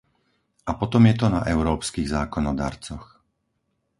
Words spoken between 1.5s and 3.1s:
európskych zákonodarcoch.